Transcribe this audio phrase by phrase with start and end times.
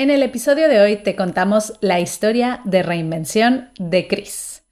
[0.00, 4.62] En el episodio de hoy te contamos la historia de reinvención de Chris.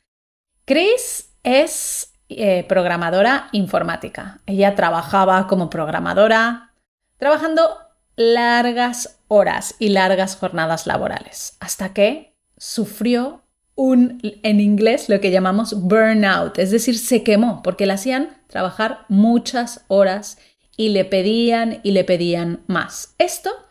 [0.64, 4.40] Chris es eh, programadora informática.
[4.46, 6.72] Ella trabajaba como programadora,
[7.18, 7.76] trabajando
[8.16, 13.42] largas horas y largas jornadas laborales, hasta que sufrió
[13.74, 19.04] un, en inglés, lo que llamamos burnout, es decir, se quemó porque le hacían trabajar
[19.10, 20.38] muchas horas
[20.78, 23.14] y le pedían y le pedían más.
[23.18, 23.67] Esto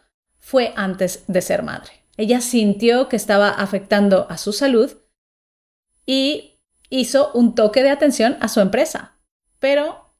[0.48, 1.91] fue antes de ser madre.
[2.16, 4.95] Ella sintió que estaba afectando a su salud
[6.05, 9.18] y hizo un toque de atención a su empresa,
[9.59, 10.13] pero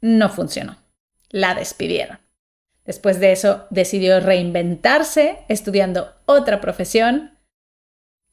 [0.00, 0.78] no funcionó.
[1.28, 2.20] La despidieron.
[2.86, 7.38] Después de eso decidió reinventarse estudiando otra profesión.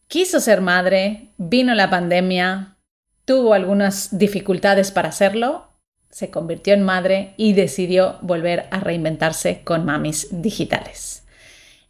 [0.07, 2.77] Quiso ser madre, vino la pandemia,
[3.25, 5.67] tuvo algunas dificultades para hacerlo,
[6.09, 11.22] se convirtió en madre y decidió volver a reinventarse con mamis digitales.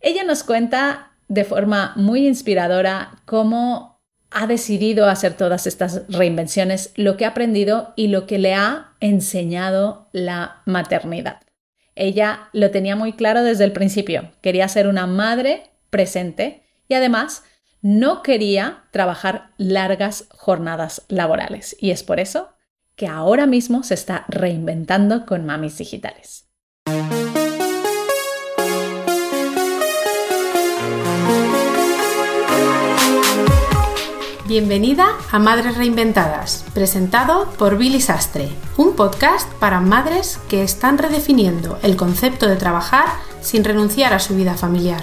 [0.04, 7.16] Ella nos cuenta de forma muy inspiradora cómo ha decidido hacer todas estas reinvenciones, lo
[7.16, 11.40] que ha aprendido y lo que le ha enseñado la maternidad.
[11.96, 17.44] Ella lo tenía muy claro desde el principio, quería ser una madre presente y además
[17.82, 21.78] no quería trabajar largas jornadas laborales.
[21.80, 22.50] Y es por eso
[22.96, 26.50] que ahora mismo se está reinventando con mamis digitales.
[34.54, 41.80] Bienvenida a Madres Reinventadas, presentado por Billy Sastre, un podcast para madres que están redefiniendo
[41.82, 43.08] el concepto de trabajar
[43.42, 45.02] sin renunciar a su vida familiar.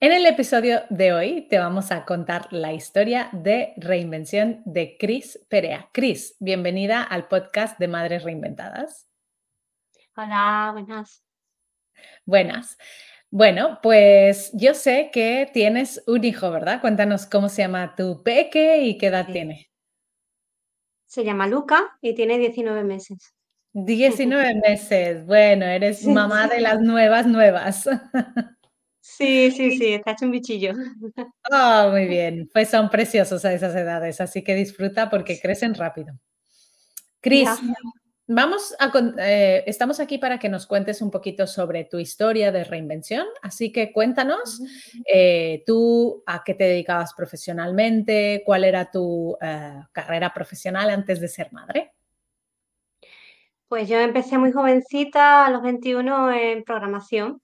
[0.00, 5.38] En el episodio de hoy te vamos a contar la historia de reinvención de Cris
[5.48, 5.90] Perea.
[5.92, 9.06] Cris, bienvenida al podcast de Madres Reinventadas.
[10.16, 11.25] Hola, buenas.
[12.26, 12.76] Buenas.
[13.30, 16.80] Bueno, pues yo sé que tienes un hijo, ¿verdad?
[16.80, 19.70] Cuéntanos cómo se llama tu peque y qué edad tiene.
[21.06, 23.32] Se llama Luca y tiene 19 meses.
[23.72, 25.24] 19 meses.
[25.24, 27.88] Bueno, eres mamá de las nuevas nuevas.
[29.08, 30.72] Sí, sí, sí, está hecho un bichillo.
[31.50, 32.50] Oh, muy bien.
[32.52, 36.18] Pues son preciosos a esas edades, así que disfruta porque crecen rápido.
[37.20, 37.48] Cris,
[38.28, 42.64] Vamos a, eh, estamos aquí para que nos cuentes un poquito sobre tu historia de
[42.64, 44.60] reinvención, así que cuéntanos
[45.06, 51.28] eh, tú a qué te dedicabas profesionalmente, cuál era tu eh, carrera profesional antes de
[51.28, 51.92] ser madre.
[53.68, 57.40] Pues yo empecé muy jovencita, a los 21, en programación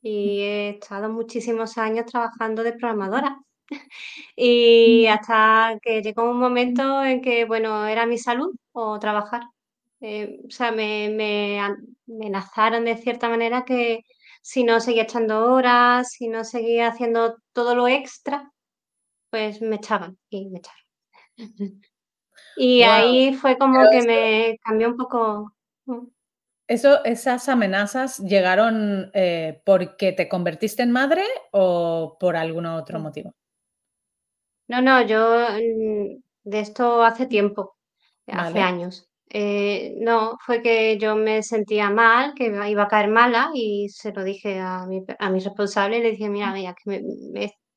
[0.00, 3.38] y he estado muchísimos años trabajando de programadora.
[4.36, 9.42] y hasta que llegó un momento en que, bueno, era mi salud o trabajar.
[10.04, 14.00] Eh, o sea, me, me, amenazaron de cierta manera que
[14.42, 18.50] si no seguía echando horas, si no seguía haciendo todo lo extra,
[19.30, 20.84] pues me echaban y me echaron.
[22.56, 25.54] y ahí fue como que me cambió un poco.
[26.66, 33.34] Eso, ¿Esas amenazas llegaron eh, porque te convertiste en madre o por algún otro motivo?
[34.66, 37.76] No, no, yo mm, de esto hace tiempo,
[38.26, 39.08] hace años.
[39.34, 44.12] Eh, no, fue que yo me sentía mal, que iba a caer mala y se
[44.12, 47.00] lo dije a mi, a mi responsable y le dije, mira, mira, que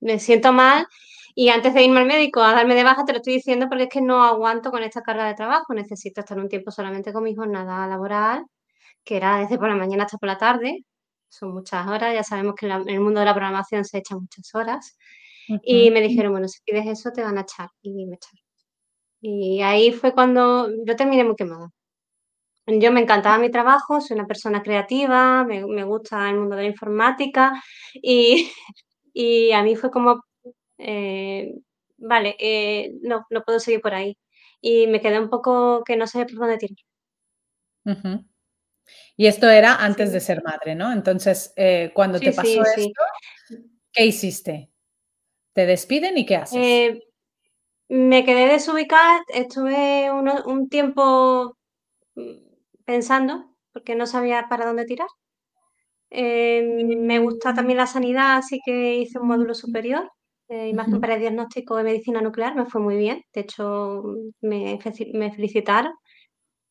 [0.01, 0.85] me, siento mal
[1.33, 3.85] y antes de irme al médico a darme de baja te lo estoy diciendo porque
[3.85, 7.23] es que no aguanto con esta carga de trabajo, necesito estar un tiempo solamente con
[7.23, 8.44] mi jornada laboral,
[9.05, 10.85] que era desde por la mañana hasta por la tarde,
[11.29, 14.53] son muchas horas, ya sabemos que en el mundo de la programación se echan muchas
[14.55, 14.97] horas.
[15.63, 18.44] Y me dijeron, bueno, si pides eso te van a echar y me echaron.
[19.28, 21.72] Y ahí fue cuando yo terminé muy quemada.
[22.68, 26.69] Yo me encantaba mi trabajo, soy una persona creativa, me, gusta el mundo de la
[26.69, 27.53] informática
[29.16, 30.24] y, a mí fue como,
[30.78, 31.56] eh,
[31.97, 34.16] vale, eh, no, no puedo seguir por ahí.
[34.62, 36.78] Y me quedé un poco que no sé por dónde tirar.
[39.18, 40.94] Y esto era antes de ser madre, ¿no?
[40.94, 43.01] Entonces, eh, cuando te pasó esto,
[43.92, 44.69] ¿qué hiciste?
[45.54, 47.00] ¿Te despiden y qué haces?
[47.89, 51.55] Me quedé desubicada, estuve un tiempo
[52.15, 52.37] mm,
[52.85, 55.09] pensando, porque no sabía para dónde tirar.
[56.09, 60.09] Em, me gusta también la sanidad, así que hice un módulo superior,
[60.47, 64.03] de imagen para el diagnóstico de medicina nuclear, me fue muy bien, de hecho
[64.41, 64.79] me,
[65.13, 65.93] me felicitaron.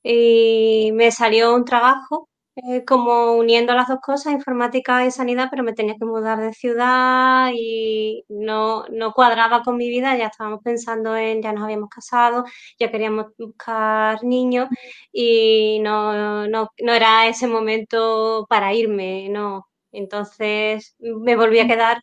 [0.05, 5.65] Y me salió un trabajo eh, como uniendo las dos cosas, informática y sanidad, pero
[5.65, 10.61] me tenía que mudar de ciudad y no, no cuadraba con mi vida, ya estábamos
[10.62, 12.45] pensando en, ya nos habíamos casado,
[12.79, 14.69] ya queríamos buscar niños
[15.12, 19.67] y no, no, no era ese momento para irme, no.
[19.93, 22.03] Entonces me volví a quedar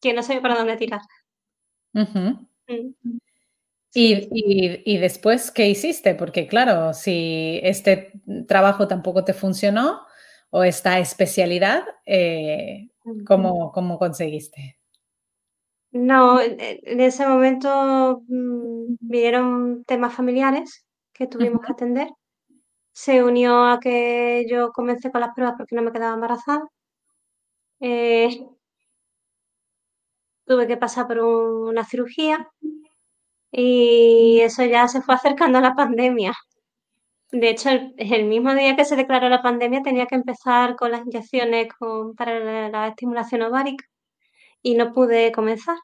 [0.00, 1.00] que no sabía para dónde tirar.
[3.94, 6.14] ¿Y, después qué hiciste?
[6.14, 8.12] Porque claro, si este
[8.48, 10.00] trabajo tampoco te funcionó
[10.50, 12.88] o esta especialidad, eh,
[13.26, 14.78] ¿cómo, conseguiste?
[15.90, 22.08] No, en ese momento mm, vinieron temas familiares que tuvimos que atender.
[22.92, 26.62] Se unió a que yo comencé con las pruebas porque no me quedaba embarazada.
[27.80, 28.46] Eh,
[30.46, 32.48] tuve que pasar por una cirugía
[33.52, 36.34] y eso ya se fue acercando a la pandemia.
[37.30, 41.06] De hecho, el, mismo día que se declaró la pandemia tenía que empezar con las
[41.06, 41.68] inyecciones
[42.16, 43.84] para la, estimulación ovárica
[44.62, 45.76] y no pude comenzar.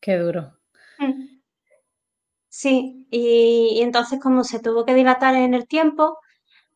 [0.00, 0.52] Qué duro.
[0.98, 1.40] Mm.
[2.48, 6.18] Sí, y, entonces como se tuvo que dilatar en el tiempo,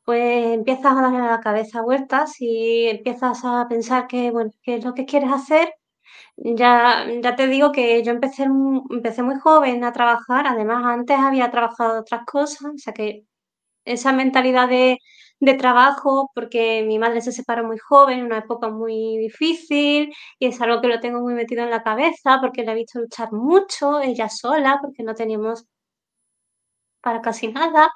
[0.05, 4.77] pues empiezas a darle a la cabeza vueltas y empiezas a pensar que, bueno, qué
[4.77, 5.73] es lo que quieres hacer
[6.37, 11.51] ya, ya te digo que yo empecé, empecé muy joven a trabajar, además antes había
[11.51, 13.25] trabajado otras cosas, o sea que
[13.85, 14.99] esa mentalidad de,
[15.59, 20.61] trabajo, porque mi madre se separó muy joven, en una época muy difícil, y es
[20.61, 24.01] algo que lo tengo muy metido en la cabeza, porque la he visto luchar mucho,
[24.01, 25.67] ella sola, porque no teníamos
[27.01, 27.91] para casi nada.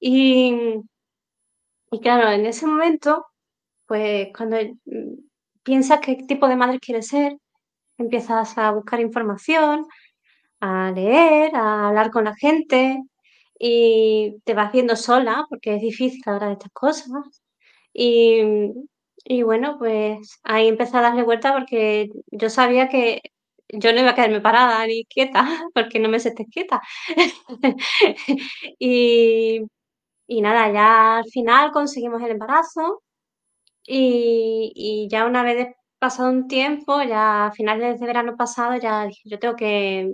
[0.00, 0.54] Y,
[1.90, 3.26] y claro, en ese momento,
[3.86, 5.14] pues cuando mm,
[5.62, 7.36] piensas qué tipo de madre quieres ser,
[7.98, 9.86] empiezas a buscar información,
[10.60, 13.02] a leer, a hablar con la gente
[13.58, 17.10] y te vas viendo sola porque es difícil hablar de estas cosas.
[17.92, 23.22] Y, bueno, pues ahí empecé a darle vuelta porque yo sabía que
[23.68, 25.44] yo no iba a quedarme parada ni quieta,
[25.74, 26.80] porque no me senté quieta.
[28.78, 29.62] y,
[30.28, 33.02] y, nada, ya al final conseguimos el embarazo
[33.86, 39.04] y, y ya una vez pasado un tiempo, ya a finales de verano pasado, ya
[39.06, 40.10] dije, yo tengo que,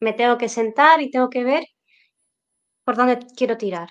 [0.00, 1.64] me tengo que sentar y tengo que ver
[2.84, 3.88] por dónde quiero tirar.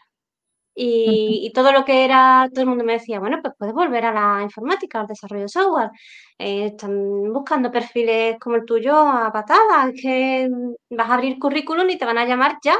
[0.77, 4.13] Y, todo lo que era, todo el mundo me decía, bueno, pues puedes volver a
[4.13, 5.91] la informática, al desarrollo de software.
[6.37, 10.49] Eh, están buscando perfiles como el tuyo a patadas, que
[10.89, 12.75] vas a abrir currículum y te van a llamar ya.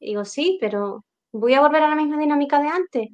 [0.00, 3.08] digo, sí, pero voy a volver a la misma dinámica de antes.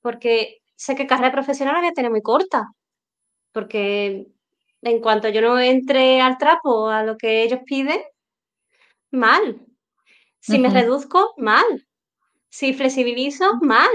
[0.00, 2.68] Porque sé que carrera profesional la voy a tener muy corta
[3.52, 4.26] porque
[4.82, 8.00] en cuanto yo no entre al trapo a lo que ellos piden,
[9.10, 9.60] mal.
[10.40, 11.86] Si me reduzco, mal.
[12.48, 13.90] Si flexibilizo, mal.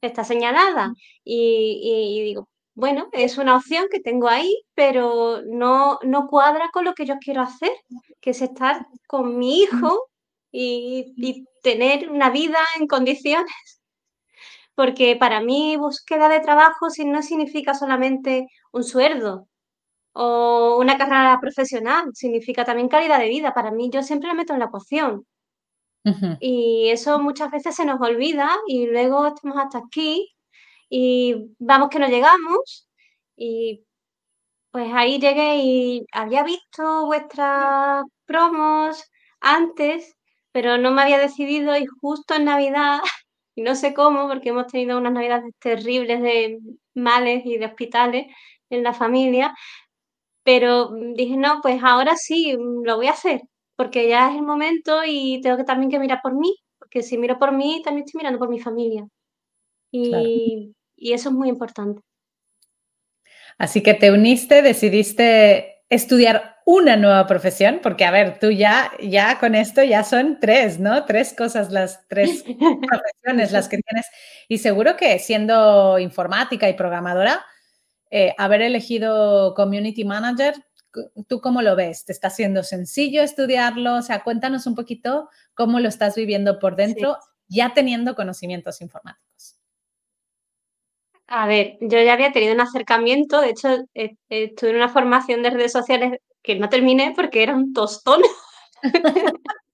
[0.00, 0.92] Está señalada.
[1.24, 6.94] Y, digo, bueno, es una opción que tengo ahí, pero no, no cuadra con lo
[6.94, 7.72] que yo quiero hacer,
[8.20, 10.08] que es estar con mi hijo
[10.52, 13.76] y, y tener una vida en condiciones
[14.76, 18.46] porque para mí búsqueda de trabajo no significa solamente
[18.76, 19.48] un sueldo
[20.14, 23.54] o una carrera profesional, significa también calidad de vida.
[23.54, 25.26] Para mí yo siempre la meto en la ecuación.
[26.40, 30.32] Y eso muchas veces se nos olvida y luego estamos hasta aquí
[30.88, 32.88] y vamos que no llegamos
[33.36, 33.84] y
[34.70, 40.14] pues ahí llegué y había visto vuestras promos antes,
[40.52, 43.00] pero no me había decidido y justo en Navidad
[43.56, 46.58] y no sé cómo, porque hemos tenido unas navidades terribles de
[46.94, 48.26] males y de hospitales
[48.70, 49.54] en la familia,
[50.44, 53.42] pero dije, no, pues ahora sí, lo voy a hacer,
[53.76, 57.18] porque ya es el momento y tengo que también que mirar por mí, porque si
[57.18, 59.06] miro por mí, también estoy mirando por mi familia.
[59.90, 62.00] Y, y eso es muy importante.
[63.58, 69.38] Así que te uniste, decidiste estudiar una nueva profesión, porque a ver, tú ya, ya
[69.38, 71.04] con esto ya son tres, ¿no?
[71.04, 72.44] Tres cosas, las tres
[72.90, 74.06] profesiones las que tienes.
[74.48, 77.44] Y seguro que siendo informática y programadora,
[78.10, 80.54] eh, haber elegido Community Manager,
[81.28, 82.04] ¿tú cómo lo ves?
[82.04, 83.96] ¿Te está siendo sencillo estudiarlo?
[83.96, 89.60] O sea, cuéntanos un poquito cómo lo estás viviendo por dentro, ya teniendo conocimientos informáticos.
[91.28, 95.42] A ver, yo ya había tenido un acercamiento, de hecho, eh, estuve en una formación
[95.42, 98.22] de redes sociales que no terminé porque era un tostón.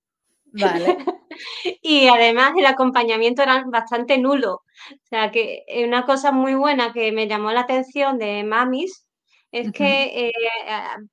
[0.53, 0.97] Vale.
[1.83, 4.63] y además el acompañamiento era bastante nulo.
[4.91, 9.07] O sea que una cosa muy buena que me llamó la atención de mamis
[9.53, 10.33] es que eh,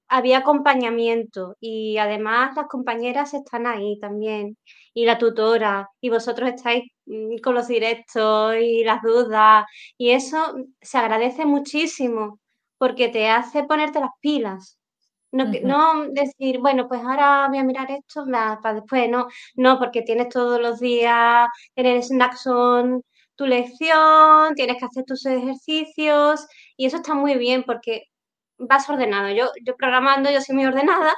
[0.08, 4.58] había acompañamiento y además las compañeras están ahí también
[4.94, 9.66] y la tutora y vosotros estáis mm, con los directos y las dudas
[9.98, 12.40] y eso se agradece muchísimo
[12.78, 14.79] porque te hace ponerte las pilas.
[15.32, 20.02] No, no decir, bueno, pues ahora voy a mirar esto para después, no, no, porque
[20.02, 23.04] tienes todos los días en el Snackson
[23.40, 26.46] tu lección, tienes que hacer tus ejercicios
[26.78, 28.04] y eso está muy bien porque
[28.58, 29.30] vas ordenado.
[29.32, 31.14] Yo, yo programando, yo soy muy ordenada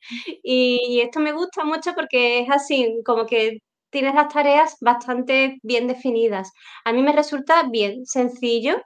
[0.42, 3.58] y, esto me gusta mucho porque es así, como que
[3.90, 6.52] tienes las tareas bastante bien definidas.
[6.84, 8.82] A mí me resulta bien sencillo,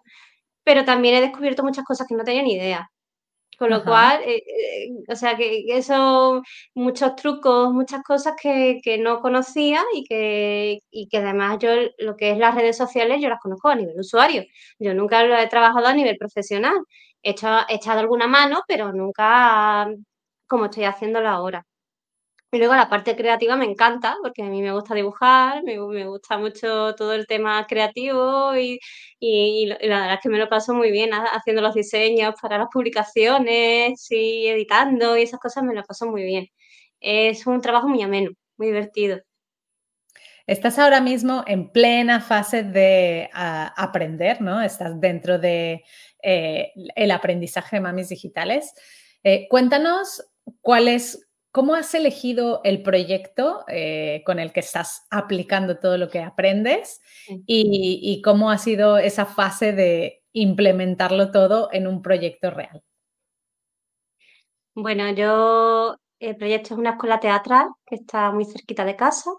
[0.65, 2.91] pero también he descubierto muchas cosas que no tenía ni idea.
[3.61, 6.43] Con lo cual, eh, eh, o sea, que eso,
[6.75, 12.31] muchos trucos, muchas cosas que, no conocía y que, y que además yo lo que
[12.31, 14.45] es las redes sociales yo las conozco a nivel usuario.
[14.79, 16.73] Yo nunca lo he trabajado a nivel profesional.
[17.23, 19.89] He, he echado alguna mano, pero nunca
[20.47, 21.67] como estoy haciéndolo ahora.
[22.53, 26.37] Y luego la parte creativa me encanta, porque a mí me gusta dibujar, me, gusta
[26.37, 28.81] mucho todo el tema creativo y,
[29.67, 34.11] la verdad es que me lo paso muy bien haciendo los diseños para las publicaciones
[34.11, 36.49] y editando y esas cosas me lo paso muy bien.
[37.01, 39.21] Es un trabajo muy ameno, muy divertido.
[40.47, 44.61] Estás ahora mismo en plena fase de aprender, ¿no?
[44.61, 45.85] Estás dentro de
[46.23, 46.73] eh,
[47.13, 48.75] aprendizaje de mamis digitales.
[49.23, 50.25] Eh, cuéntanos
[50.61, 56.09] cuál es, ¿Cómo has elegido el proyecto eh, con el que estás aplicando todo lo
[56.09, 57.01] que aprendes
[57.45, 62.85] y, cómo ha sido esa fase de implementarlo todo en un proyecto real?
[64.77, 69.33] Bueno, yo, el proyecto es una escuela teatral que está muy cerquita de casa.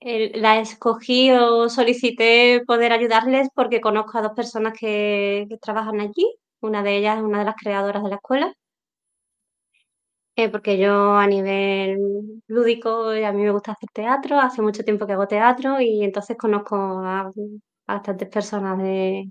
[0.00, 6.34] la escogí o solicité poder ayudarles porque conozco a dos personas que trabajan allí.
[6.60, 8.56] Una de ellas es una de las creadoras de la escuela
[10.36, 15.06] eh, porque yo a nivel lúdico, a mí me gusta hacer teatro, hace mucho tiempo
[15.06, 17.30] que hago teatro y entonces conozco a,
[17.86, 19.30] bastantes personas de,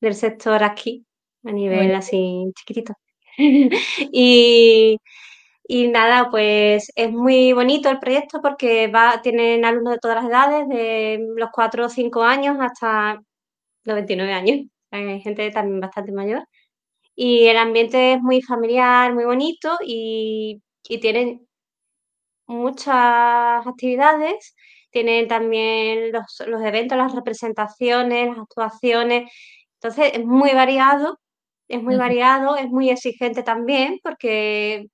[0.00, 1.06] del sector aquí,
[1.44, 2.94] a nivel así chiquitito.
[4.12, 4.98] y,
[5.68, 10.30] y nada, pues es muy bonito el proyecto porque va, tienen alumnos de todas las
[10.30, 13.20] edades, de los 4 o 5 años hasta
[13.84, 14.66] los 29 años.
[14.92, 16.46] Hay gente también bastante mayor
[17.16, 20.60] y el ambiente es muy familiar, muy bonito y,
[21.00, 21.46] tienen
[22.46, 24.54] muchas actividades.
[24.90, 29.30] Tienen también los, eventos, las representaciones, las actuaciones.
[29.80, 31.18] Entonces es muy variado,
[31.68, 34.86] es muy variado, es muy exigente también porque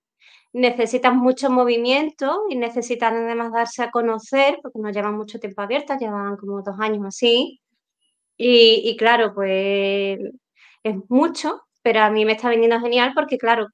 [0.52, 6.00] necesitan mucho movimiento y necesitan además darse a conocer porque no llevan mucho tiempo abiertas,
[6.00, 7.60] llevan como dos años así.
[8.36, 10.18] Y, y claro, pues
[10.82, 13.68] es mucho, pero a mí me está viniendo genial porque, claro,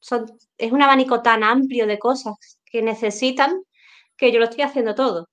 [0.00, 0.26] son,
[0.58, 3.62] es un abanico tan amplio de cosas que necesitan
[4.16, 5.28] que yo lo estoy haciendo todo.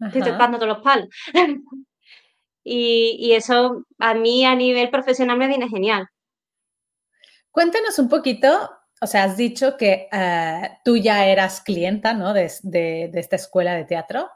[0.00, 1.08] Estoy tocando todos los palos.
[2.64, 6.06] y, eso a mí a nivel profesional me viene genial.
[7.50, 8.70] Cuéntanos un poquito,
[9.00, 12.32] o sea, has dicho que eh, tú ya eras clienta ¿no?
[12.32, 14.30] de, de, esta escuela de teatro.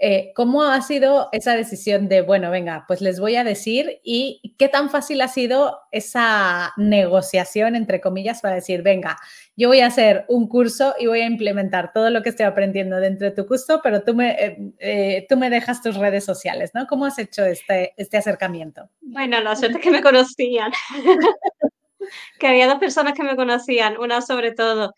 [0.00, 4.54] Eh, ¿Cómo ha sido esa decisión de, bueno, venga, pues les voy a decir y
[4.58, 9.16] qué tan fácil ha sido esa negociación, entre comillas, para decir, venga,
[9.56, 12.96] yo voy a hacer un curso y voy a implementar todo lo que estoy aprendiendo
[12.96, 16.72] dentro de tu curso, pero tú me, eh, eh, tú me dejas tus redes sociales,
[16.74, 16.86] ¿no?
[16.88, 18.90] ¿Cómo has hecho este, este acercamiento?
[19.00, 20.72] Bueno, la suerte que me conocían.
[22.38, 24.94] que había dos personas que me conocían, una sobre todo.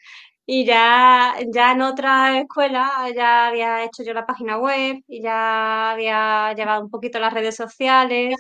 [0.47, 5.91] Y ya, ya en otra escuela ya había hecho yo la página web y ya
[5.91, 8.37] había llevado un poquito las redes sociales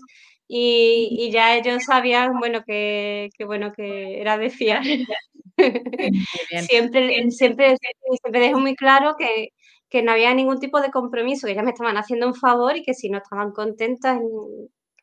[0.48, 4.82] y, ya ellos sabían, bueno, que, bueno, que era de fiar.
[6.70, 9.48] siempre, siempre, siempre dejo muy claro que,
[9.88, 12.84] que no había ningún tipo de compromiso, que ellas me estaban haciendo un favor y
[12.84, 14.28] que si no estaban contentas en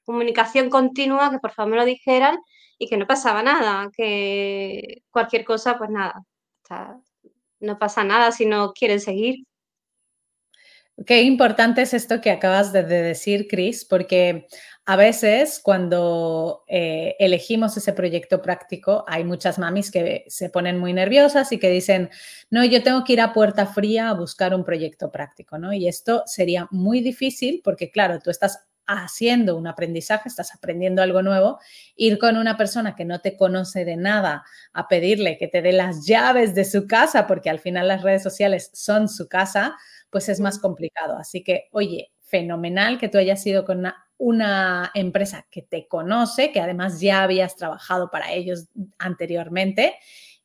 [0.05, 2.37] comunicación continua, que por favor me lo dijeran
[2.77, 6.21] y que no pasaba nada, que cualquier cosa, pues nada,
[7.59, 9.45] no pasa nada si no quieren seguir.
[11.07, 14.45] Qué importante es esto que acabas de, decir, Chris, porque
[14.85, 20.93] a veces cuando eh, elegimos ese proyecto práctico, hay muchas mamis que se ponen muy
[20.93, 22.11] nerviosas y que dicen,
[22.51, 25.73] no, yo tengo que ir a puerta fría a buscar un proyecto práctico, ¿no?
[25.73, 31.21] Y esto sería muy difícil porque, claro, tú estás haciendo un aprendizaje, estás aprendiendo algo
[31.21, 31.59] nuevo,
[31.95, 35.71] ir con una persona que no te conoce de nada a pedirle que te dé
[35.73, 39.75] las llaves de su casa, porque al final las redes sociales son su casa,
[40.09, 41.17] pues es más complicado.
[41.17, 43.83] Así que, oye, fenomenal que tú hayas ido con
[44.17, 49.95] una empresa que te conoce, que además ya habías trabajado para ellos anteriormente.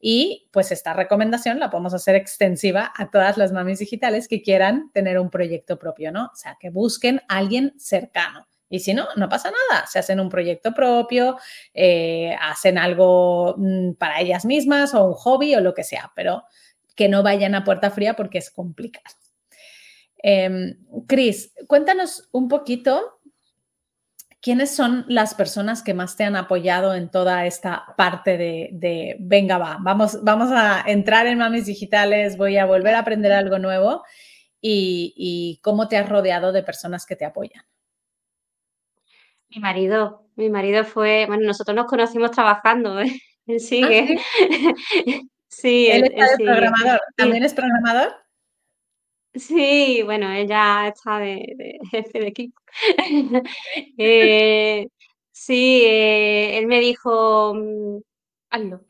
[0.01, 4.91] Y pues esta recomendación la podemos hacer extensiva a todas las mamis digitales que quieran
[4.93, 6.27] tener un proyecto propio, ¿no?
[6.27, 8.47] O sea, que busquen a alguien cercano.
[8.71, 9.87] Y si no, no pasa nada.
[9.87, 11.39] Se hacen un proyecto propio,
[11.75, 16.45] eh, hacen algo mm, para ellas mismas o un hobby o lo que sea, pero
[16.95, 19.17] que no vayan a puerta fría porque es complicado.
[20.23, 20.77] Eh,
[21.07, 23.18] Cris, cuéntanos un poquito
[24.41, 29.59] quiénes son las personas que más te han apoyado en toda esta parte de, venga,
[29.59, 34.05] va, vamos, vamos a entrar en mamis digitales, voy a volver a aprender algo nuevo
[34.61, 37.65] y cómo te has rodeado de personas que te apoyan.
[39.51, 43.11] Mi marido, mi marido fue, bueno, nosotros nos conocimos trabajando, ¿eh?
[43.47, 44.21] Él ¿Ah, sigue.
[45.49, 45.89] sí?
[45.91, 47.01] él, está de programador.
[47.17, 48.15] ¿También es programador?
[49.35, 52.61] Sí, bueno, ella está de, jefe de equipo.
[53.99, 54.89] Eh,
[55.31, 57.99] sí, eh, él me dijo, mm,
[58.51, 58.81] hazlo.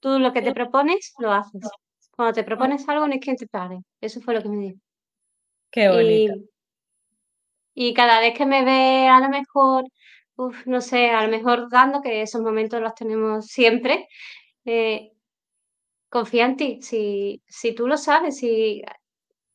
[0.00, 1.62] Tú lo que te propones, lo haces.
[2.10, 3.78] Cuando te propones algo, no es que te pare.
[4.00, 4.78] Eso fue lo que me dijo.
[5.70, 6.34] Qué bonito.
[7.74, 9.84] Y cada vez que me ve a lo mejor,
[10.66, 14.08] no sé, a lo mejor dando, que esos momentos los tenemos siempre,
[14.64, 15.12] eh,
[16.08, 16.82] confía en ti.
[16.82, 18.82] Si, si tú lo sabes, si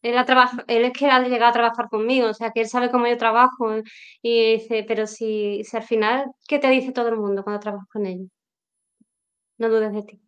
[0.04, 0.26] él, ha
[0.68, 3.18] él es que ha llegado a trabajar conmigo, o sea, que él sabe cómo yo
[3.18, 3.74] trabajo
[4.22, 7.88] y dice, pero si, si al final, ¿qué te dice todo el mundo cuando trabajas
[7.90, 8.28] con ellos?
[9.58, 10.22] No dudes de ti.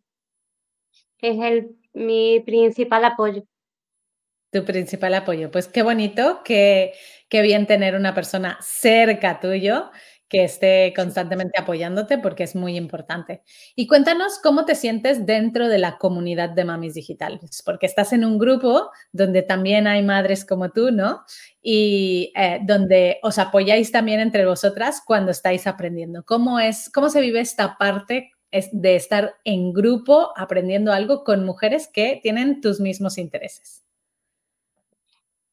[1.18, 3.44] Es el, mi principal apoyo.
[4.50, 5.50] Tu principal apoyo.
[5.50, 6.94] Pues qué bonito, qué,
[7.28, 9.90] qué bien tener una persona cerca tuyo
[10.28, 13.42] que esté constantemente apoyándote porque es muy importante.
[13.74, 18.24] Y cuéntanos cómo te sientes dentro de la comunidad de mamis digitales, porque estás en
[18.24, 21.22] un grupo donde también hay madres como tú, ¿no?
[21.62, 26.24] Y eh, donde os apoyáis también entre vosotras cuando estáis aprendiendo.
[26.24, 28.30] ¿Cómo es, cómo se vive esta parte
[28.72, 33.82] de estar en grupo aprendiendo algo con mujeres que tienen tus mismos intereses?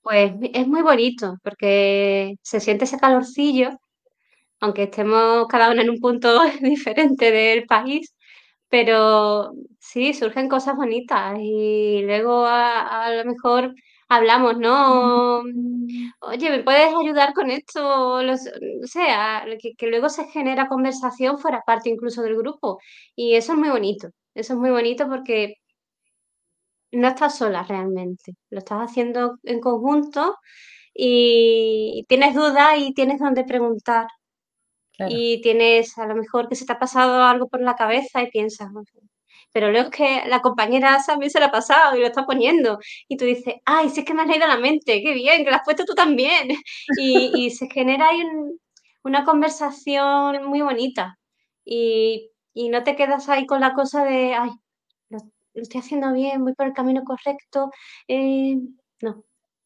[0.01, 3.79] Pues es muy bonito porque se siente ese calorcillo,
[4.63, 8.15] aunque estemos cada una en un punto diferente del país,
[8.69, 13.75] pero sí, surgen cosas bonitas y luego a, lo mejor
[14.09, 15.41] hablamos, ¿no?
[16.21, 17.81] Oye, ¿me puedes ayudar con esto?
[18.15, 22.79] o sea, que, que luego se genera conversación fuera parte incluso del grupo
[23.15, 25.55] y eso es muy bonito, eso es muy bonito porque
[26.91, 30.37] no estás sola realmente, lo estás haciendo en conjunto
[30.93, 34.07] y tienes dudas y tienes donde preguntar.
[35.09, 38.29] Y tienes a lo mejor que se te ha pasado algo por la cabeza y
[38.29, 38.69] piensas,
[39.51, 42.79] pero luego es que la compañera también se la ha pasado y lo está poniendo.
[43.07, 45.51] Y tú dices, ay, si es que me has leído la mente, qué bien, que
[45.51, 46.49] la has puesto tú también.
[46.97, 48.21] Y, se genera ahí
[49.03, 51.17] una conversación muy bonita.
[51.65, 54.51] Y, y, no te quedas ahí con la cosa de, ay,
[55.53, 57.71] lo estoy haciendo bien, voy por el camino correcto.
[58.07, 58.55] Eh,
[59.01, 59.23] no,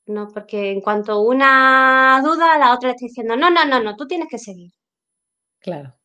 [0.07, 3.95] no, porque en cuanto una duda, la otra le está diciendo, no, no, no, no,
[3.95, 4.71] tú tienes que seguir.
[5.59, 5.95] Claro.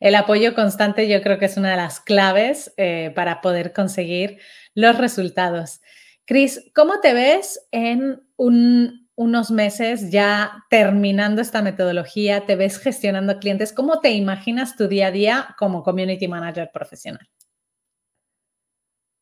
[0.00, 4.38] El apoyo constante yo creo que es una de las claves eh, para poder conseguir
[4.74, 5.80] los resultados.
[6.26, 12.46] Cris, ¿cómo te ves en unos meses ya terminando esta metodología?
[12.46, 13.72] ¿Te ves gestionando clientes?
[13.72, 17.28] ¿Cómo te imaginas tu día a día como community manager profesional?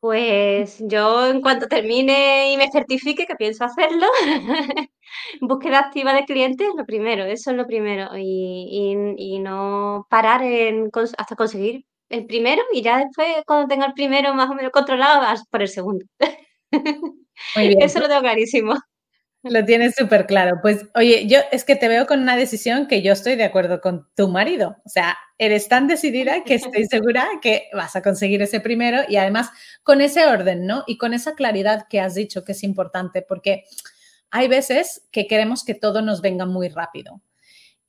[0.02, 4.08] Pues yo en cuanto termine y me certifique, que pienso hacerlo,
[5.40, 11.36] búsqueda activa de clientes, lo primero, eso es lo primero, y, no parar en, hasta
[11.36, 15.46] conseguir el primero y ya después cuando tenga el primero más o menos controlado vas
[15.46, 16.04] por el segundo.
[17.54, 17.82] Muy bien.
[17.82, 18.74] Eso lo tengo clarísimo.
[19.44, 20.58] Lo tienes súper claro.
[20.62, 23.80] Pues oye, yo es que te veo con una decisión que yo estoy de acuerdo
[23.80, 24.76] con tu marido.
[24.84, 29.16] O sea, eres tan decidida que estoy segura que vas a conseguir ese primero y
[29.16, 29.50] además
[29.82, 30.84] con ese orden, ¿no?
[30.86, 33.64] Y con esa claridad que has dicho que es importante, porque
[34.30, 37.20] hay veces que queremos que todo nos venga muy rápido.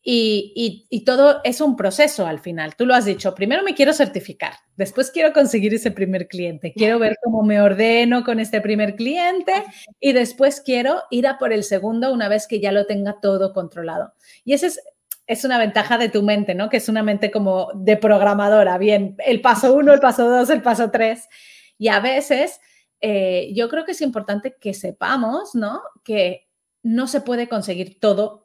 [0.05, 2.75] Y, todo es un proceso al final.
[2.75, 6.99] Tú lo has dicho, primero me quiero certificar, después quiero conseguir ese primer cliente, quiero
[6.99, 9.53] ver cómo me ordeno con este primer cliente
[10.01, 13.53] y después quiero ir a por el segundo una vez que ya lo tenga todo
[13.53, 14.13] controlado.
[14.43, 14.81] Y esa es,
[15.25, 16.69] es una ventaja de tu mente, ¿no?
[16.69, 20.61] Que es una mente como de programadora, bien, el paso uno, el paso dos, el
[20.61, 21.29] paso tres.
[21.77, 22.59] Y a veces
[22.99, 25.81] eh, yo creo que es importante que sepamos, ¿no?
[26.03, 26.49] Que
[26.83, 28.42] no se puede conseguir todo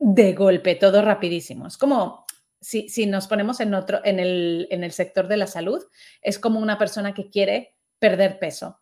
[0.00, 1.66] de golpe, todo rapidísimo.
[1.68, 2.24] Es como
[2.60, 5.82] si, si nos ponemos en otro, en el, en el sector de la salud,
[6.22, 8.80] es como una persona que quiere perder peso.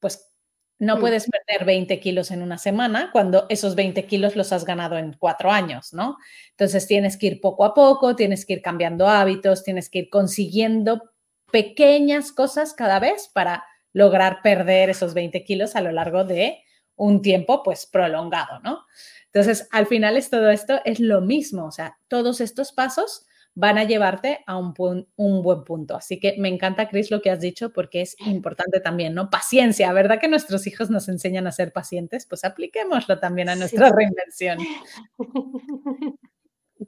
[0.00, 0.32] Pues
[0.78, 4.98] No puedes perder 20 kilos en una semana cuando esos 20 kilos los has ganado
[4.98, 6.16] en cuatro años, ¿no?
[6.50, 10.10] Entonces tienes que ir poco a poco, tienes que ir cambiando hábitos, tienes que ir
[10.10, 11.10] consiguiendo
[11.52, 16.62] pequeñas cosas cada vez para lograr perder esos 20 kilos a lo largo de
[17.02, 18.86] un tiempo pues prolongado, ¿no?
[19.26, 23.76] Entonces, al final es todo esto es lo mismo, o sea, todos estos pasos van
[23.76, 24.72] a llevarte a un,
[25.16, 25.96] un buen punto.
[25.96, 29.30] Así que me encanta, Chris, lo que has dicho porque es importante también, ¿no?
[29.30, 32.24] Paciencia, ¿verdad que nuestros hijos nos enseñan a ser pacientes?
[32.26, 34.58] Pues apliquémoslo también a nuestra reinvención.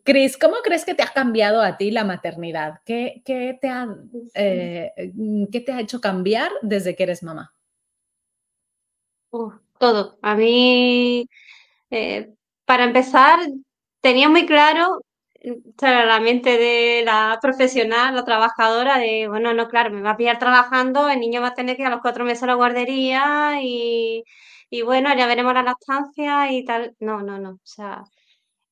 [0.05, 2.81] Cris, ¿cómo crees que te ha cambiado a ti la maternidad?
[2.85, 3.88] ¿Qué, te, ha,
[4.35, 4.92] eh,
[5.53, 7.55] ¿qué te ha hecho cambiar desde que eres mamá?
[9.85, 10.18] Todo.
[10.23, 11.27] A mí,
[11.90, 12.31] eh,
[12.66, 13.40] para empezar,
[14.03, 15.03] tenía muy claro
[15.83, 20.38] la mente de la profesional, la trabajadora, de, bueno, no, claro, me va a pillar
[20.38, 23.59] trabajando, el niño va a tener que ir a los cuatro meses a la guardería
[23.62, 24.25] y,
[24.70, 26.94] y bueno, ya veremos la lactancia y tal.
[27.01, 27.51] No, no, no.
[27.53, 28.05] O sea,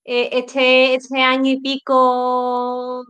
[0.05, 3.05] eh, este, este año y pico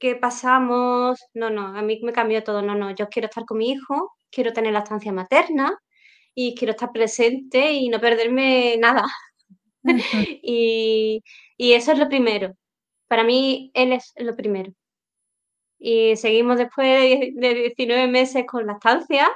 [0.00, 2.62] que pasamos, no, no, a mí me cambió todo.
[2.62, 5.78] No, no, yo quiero estar con mi hijo, quiero tener la estancia materna
[6.34, 9.04] y quiero estar presente y no perderme nada.
[10.42, 11.22] y,
[11.56, 12.54] y eso es lo primero.
[13.08, 14.72] Para mí, él es lo primero.
[15.78, 19.28] Y seguimos después de 19 meses con la estancia,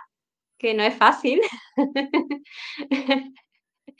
[0.58, 1.40] que no es fácil.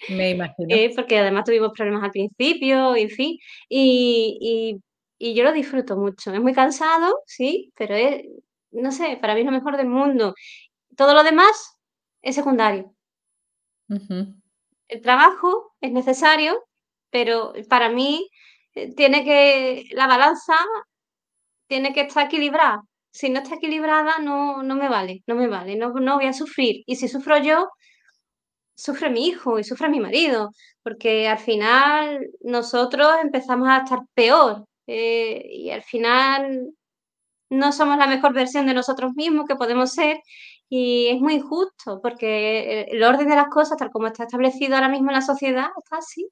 [0.09, 0.69] Me imagino.
[0.69, 3.39] Eh, porque además tuvimos problemas al principio, en fin.
[3.69, 4.81] Y,
[5.19, 6.33] yo lo disfruto mucho.
[6.33, 8.25] Es muy cansado, sí, pero es,
[8.71, 10.35] no sé, para mí es lo mejor del mundo.
[10.97, 11.76] Todo lo demás
[12.23, 12.95] es secundario.
[13.89, 16.65] El trabajo es necesario,
[17.11, 18.29] pero para mí
[18.75, 20.55] eh, tiene que, la balanza
[21.69, 22.83] tiene que estar equilibrada.
[23.11, 26.33] Si no está equilibrada, no, no me vale, no me vale, no, no voy a
[26.33, 26.83] sufrir.
[26.87, 27.69] Y si sufro yo,
[28.77, 30.51] sufre mi hijo y sufre mi marido,
[30.83, 36.73] porque al final nosotros empezamos a estar peor eh, y al final
[37.51, 40.19] no somos la mejor versión de nosotros mismos que podemos ser
[40.69, 44.89] y es muy injusto porque el orden de las cosas, tal como está establecido ahora
[44.89, 46.29] mismo en la sociedad, está así.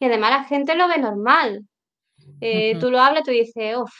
[0.00, 1.66] Y además la gente lo ve normal.
[2.40, 3.92] Eh, tú lo hablas, tú dices, uff,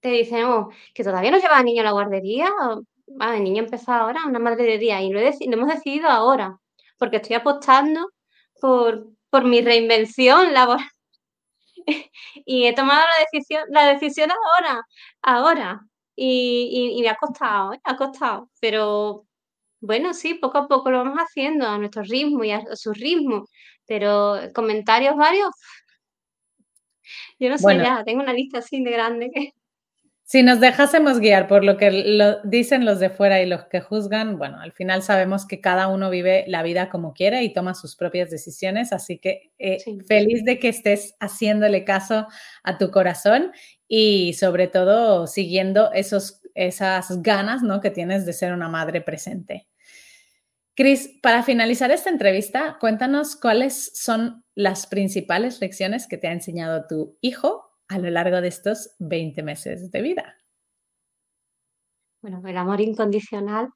[0.00, 2.48] te dicen, oh, que todavía no lleva a niño a la guardería.
[3.06, 6.58] el niño empezó ahora, una madre de día, y lo, lo hemos decidido ahora
[6.98, 8.10] porque estoy apostando
[8.60, 10.88] por, por mi reinvención laboral.
[12.46, 14.82] y he tomado la decisión, la decisión ahora,
[15.22, 15.80] ahora.
[16.16, 17.80] Y, me ha costado, ¿eh?
[17.84, 18.50] ha costado.
[18.60, 19.26] Pero
[19.80, 23.46] bueno, sí, poco a poco lo vamos haciendo a nuestro ritmo y a, su ritmo.
[23.86, 25.50] Pero comentarios varios,
[27.38, 29.52] yo no sé ya, tengo una lista así de grande que...
[30.28, 33.80] Si nos dejásemos guiar por lo que lo dicen los de fuera y los que
[33.80, 37.74] juzgan, bueno, al final sabemos que cada uno vive la vida como quiere y toma
[37.74, 42.26] sus propias decisiones, así que eh, feliz de que estés haciéndole caso
[42.64, 43.52] a tu corazón
[43.86, 47.80] y sobre todo siguiendo esos, esas ganas ¿no?
[47.80, 49.68] que tienes de ser una madre presente.
[50.74, 56.88] Cris, para finalizar esta entrevista, cuéntanos cuáles son las principales lecciones que te ha enseñado
[56.88, 60.36] tu hijo a lo largo de estos 20 meses de vida?
[62.20, 63.70] Bueno, el amor incondicional,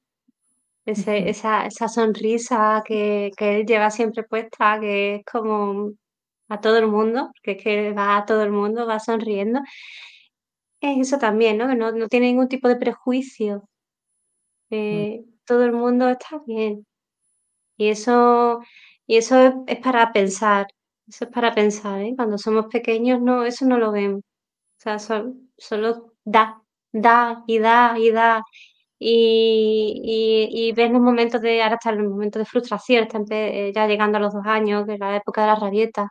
[0.84, 5.92] esa, esa, sonrisa que, él lleva siempre puesta, que es como
[6.48, 9.60] a todo el mundo, que es que va a todo el mundo, va sonriendo.
[10.80, 11.68] Es eso también, ¿no?
[11.68, 13.68] Que no, tiene ningún tipo de prejuicio.
[14.70, 15.24] Mm.
[15.44, 16.86] Todo el mundo está bien.
[17.76, 18.60] Y eso,
[19.06, 20.66] y eso es para pensar,
[21.10, 22.14] eso es para pensar, ¿eh?
[22.16, 24.20] Cuando somos pequeños, no, eso no lo vemos.
[24.20, 24.98] O sea,
[25.58, 28.42] solo da, da y da y da.
[28.98, 34.18] Y, ves los momentos de, ahora está en los momentos de frustración, eh, ya llegando
[34.18, 36.08] a los dos años, que es la época de las rabietas,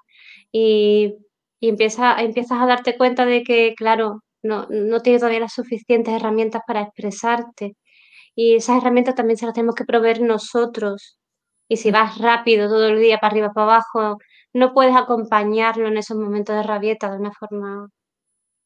[0.52, 1.16] y,
[1.60, 6.14] y empieza, empiezas a darte cuenta de que, claro, no, no tienes todavía las suficientes
[6.14, 7.76] herramientas para expresarte.
[8.36, 11.20] Y esas herramientas también se las tenemos que proveer nosotros.
[11.70, 14.18] Y si vas rápido todo el día para arriba, para abajo,
[14.54, 17.90] no puedes acompañarlo en esos momentos de rabieta de una forma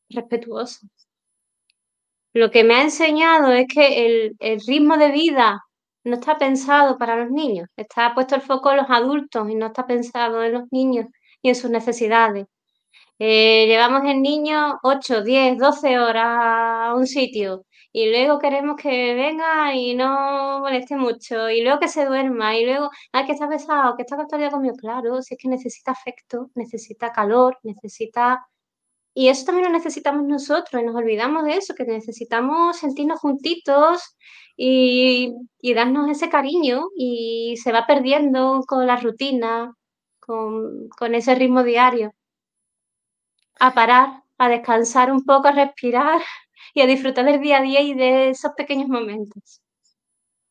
[0.10, 0.88] respetuosa.
[2.34, 4.06] Lo que me ha enseñado es que
[4.40, 5.62] el, ritmo de vida
[6.04, 9.68] no está pensado para los niños, está puesto el foco en los adultos y no
[9.68, 11.08] está pensado en los niños
[11.42, 12.48] y en sus necesidades.
[13.20, 19.14] Eh, llevamos el niño 8, 10, 12 horas a un sitio y luego queremos que
[19.14, 23.48] venga y no moleste mucho, y luego que se duerma, y luego, ay, que está
[23.48, 28.46] pesado, que está día conmigo, claro, si es que necesita afecto, necesita calor, necesita
[29.16, 34.16] y eso también lo necesitamos nosotros, y nos olvidamos de eso, que necesitamos sentirnos juntitos
[34.58, 35.34] y,
[35.76, 39.74] darnos ese cariño y se va perdiendo con la rutina,
[40.20, 42.14] con, con ese ritmo diario.
[43.60, 46.22] A parar, a descansar un poco, a respirar
[46.74, 49.62] y a disfrutar del día a día y de esos pequeños momentos.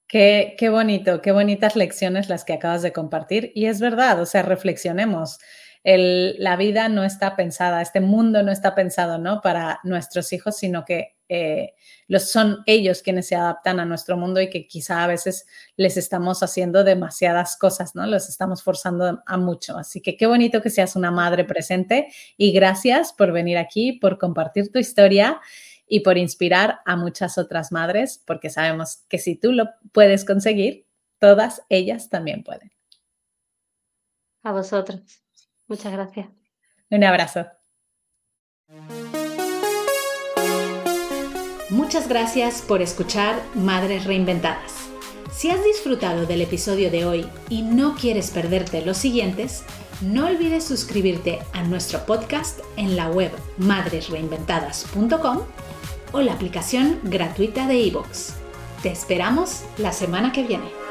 [0.07, 3.51] Qué, qué, bonito, qué bonitas lecciones las que acabas de compartir.
[3.55, 5.39] Y es verdad, o sea, reflexionemos
[5.85, 9.41] la vida no está pensada, este mundo no está pensado ¿no?
[9.41, 11.75] para nuestros hijos, sino que eh,
[12.07, 15.47] los, son ellos quienes se adaptan a nuestro mundo y que quizá a veces
[15.77, 18.07] les estamos haciendo demasiadas cosas, ¿no?
[18.07, 19.79] Los estamos forzando a mucho.
[19.79, 24.19] Así que qué bonito que seas una madre presente y gracias por venir aquí, por
[24.19, 25.41] compartir tu historia
[25.93, 30.87] y por inspirar a muchas otras madres, porque sabemos que si tú lo puedes conseguir,
[31.19, 32.73] todas ellas también pueden.
[34.43, 35.03] A vosotros.
[35.69, 36.29] Muchas gracias.
[36.91, 37.47] Un abrazo.
[41.69, 44.89] Muchas gracias por escuchar Madres Reinventadas.
[45.31, 49.63] Si has disfrutado del episodio de hoy y no quieres perderte los siguientes,
[50.01, 55.41] no olvides suscribirte a nuestro podcast en la web madresreinventadas.com
[56.13, 58.35] o la aplicación gratuita de iVoox.
[58.83, 60.82] Te esperamos la semana que viene.